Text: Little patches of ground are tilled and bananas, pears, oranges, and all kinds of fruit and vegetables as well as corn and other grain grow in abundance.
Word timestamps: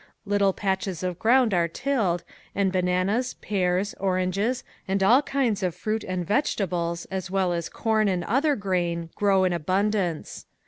Little 0.25 0.51
patches 0.51 1.03
of 1.03 1.19
ground 1.19 1.53
are 1.53 1.67
tilled 1.67 2.23
and 2.55 2.71
bananas, 2.71 3.35
pears, 3.35 3.93
oranges, 3.99 4.63
and 4.87 5.03
all 5.03 5.21
kinds 5.21 5.61
of 5.61 5.75
fruit 5.75 6.03
and 6.03 6.25
vegetables 6.25 7.05
as 7.11 7.29
well 7.29 7.53
as 7.53 7.69
corn 7.69 8.07
and 8.07 8.23
other 8.23 8.55
grain 8.55 9.11
grow 9.13 9.43
in 9.43 9.53
abundance. 9.53 10.47